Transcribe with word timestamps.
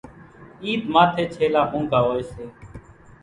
عيڌ 0.63 0.81
ماٿيَ 0.93 1.23
ڇيلا 1.35 1.61
مونگھا 1.71 1.99
هوئيَ 2.05 2.23
سي۔ 2.31 2.43